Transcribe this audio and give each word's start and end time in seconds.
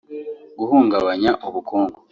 guhungabanya 0.57 1.31
ubukungu 1.47 1.99